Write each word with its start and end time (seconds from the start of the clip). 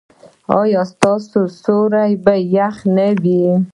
ایا 0.59 0.81
ستاسو 0.91 1.39
سیوري 1.61 2.11
به 2.23 2.33
يخ 2.55 2.75
نه 2.95 3.07
وي؟ 3.23 3.41